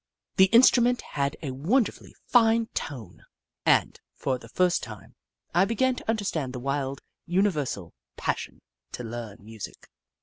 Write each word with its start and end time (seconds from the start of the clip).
The 0.37 0.45
instrument 0.45 1.03
had 1.03 1.37
a 1.43 1.51
wonderfully 1.51 2.15
fine 2.25 2.69
tone, 2.73 3.21
and, 3.67 4.01
for 4.15 4.39
the 4.39 4.49
first 4.49 4.81
time, 4.81 5.13
I 5.53 5.63
began 5.65 5.95
to 5.97 6.09
understand 6.09 6.53
the 6.53 6.59
wild, 6.59 7.01
universal 7.27 7.93
passion 8.17 8.63
to 8.93 9.03
learn 9.03 9.45
music. 9.45 9.91